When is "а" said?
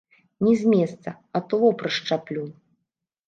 1.39-1.43